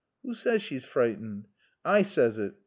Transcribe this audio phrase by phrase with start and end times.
[0.25, 1.47] "'Oo says she's freetened?"
[1.85, 2.55] "I saays it.